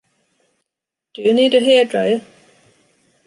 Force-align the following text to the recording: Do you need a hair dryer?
Do 1.13 1.21
you 1.21 1.31
need 1.31 1.53
a 1.53 1.59
hair 1.59 1.85
dryer? 1.85 2.21